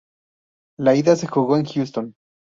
La 0.79 0.95
ida 0.95 1.15
se 1.15 1.27
jugó 1.27 1.57
en 1.57 1.65
Houston. 1.65 2.15